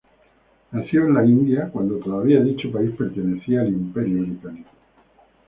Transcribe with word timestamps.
Nació 0.71 1.05
en 1.05 1.13
la 1.13 1.23
India 1.23 1.69
cuando 1.71 1.97
todavía 1.99 2.41
dicho 2.41 2.71
país 2.71 2.89
pertenecía 2.97 3.61
al 3.61 3.67
Imperio 3.69 4.21
británico. 4.23 4.71